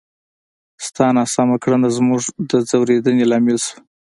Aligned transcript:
ستا 0.85 1.05
ناسمه 1.17 1.55
کړنه 1.63 1.87
زموږ 1.97 2.21
د 2.49 2.51
ځورېدنې 2.69 3.23
لامل 3.31 3.57
شوه! 3.65 3.77